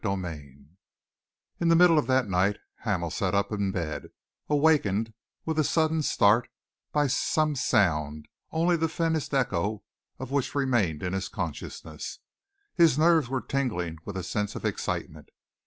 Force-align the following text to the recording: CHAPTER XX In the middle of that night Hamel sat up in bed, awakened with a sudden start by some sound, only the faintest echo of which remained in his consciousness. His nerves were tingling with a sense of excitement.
CHAPTER 0.03 0.17
XX 0.17 0.65
In 1.59 1.67
the 1.67 1.75
middle 1.75 1.99
of 1.99 2.07
that 2.07 2.27
night 2.27 2.57
Hamel 2.85 3.11
sat 3.11 3.35
up 3.35 3.51
in 3.51 3.71
bed, 3.71 4.07
awakened 4.49 5.13
with 5.45 5.59
a 5.59 5.63
sudden 5.63 6.01
start 6.01 6.49
by 6.91 7.05
some 7.05 7.53
sound, 7.55 8.27
only 8.49 8.75
the 8.77 8.89
faintest 8.89 9.31
echo 9.31 9.83
of 10.17 10.31
which 10.31 10.55
remained 10.55 11.03
in 11.03 11.13
his 11.13 11.29
consciousness. 11.29 12.17
His 12.73 12.97
nerves 12.97 13.29
were 13.29 13.41
tingling 13.41 13.99
with 14.03 14.17
a 14.17 14.23
sense 14.23 14.55
of 14.55 14.65
excitement. 14.65 15.29